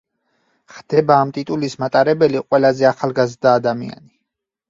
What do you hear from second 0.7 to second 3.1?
ხდება ამ ტიტულის მატარებელი ყველაზე